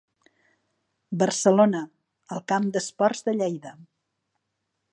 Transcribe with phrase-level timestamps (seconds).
[1.23, 1.81] Barcelona,
[2.37, 3.75] al Camp d'Esports de Lleida.